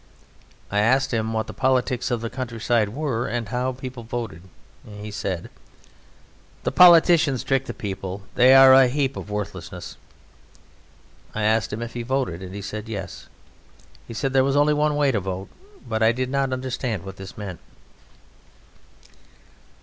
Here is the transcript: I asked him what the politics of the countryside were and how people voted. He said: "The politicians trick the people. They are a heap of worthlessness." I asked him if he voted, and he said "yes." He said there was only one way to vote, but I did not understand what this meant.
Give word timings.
I 0.71 0.79
asked 0.79 1.13
him 1.13 1.31
what 1.31 1.45
the 1.45 1.53
politics 1.53 2.09
of 2.09 2.21
the 2.21 2.29
countryside 2.31 2.89
were 2.89 3.27
and 3.27 3.49
how 3.49 3.71
people 3.71 4.01
voted. 4.01 4.41
He 4.83 5.11
said: 5.11 5.47
"The 6.63 6.71
politicians 6.71 7.43
trick 7.43 7.67
the 7.67 7.73
people. 7.75 8.23
They 8.33 8.55
are 8.55 8.73
a 8.73 8.87
heap 8.87 9.15
of 9.15 9.29
worthlessness." 9.29 9.97
I 11.35 11.43
asked 11.43 11.71
him 11.71 11.83
if 11.83 11.93
he 11.93 12.01
voted, 12.01 12.41
and 12.41 12.55
he 12.55 12.63
said 12.63 12.89
"yes." 12.89 13.27
He 14.07 14.15
said 14.15 14.33
there 14.33 14.43
was 14.43 14.55
only 14.57 14.73
one 14.73 14.95
way 14.95 15.11
to 15.11 15.19
vote, 15.19 15.49
but 15.87 16.01
I 16.01 16.11
did 16.11 16.31
not 16.31 16.51
understand 16.51 17.03
what 17.05 17.17
this 17.17 17.37
meant. 17.37 17.59